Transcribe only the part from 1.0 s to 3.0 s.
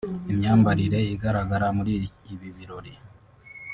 izagaragara muri ibi birori